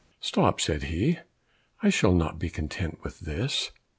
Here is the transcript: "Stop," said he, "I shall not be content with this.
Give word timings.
"Stop," 0.19 0.59
said 0.59 0.85
he, 0.85 1.19
"I 1.83 1.91
shall 1.91 2.15
not 2.15 2.39
be 2.39 2.49
content 2.49 3.03
with 3.03 3.19
this. 3.19 3.69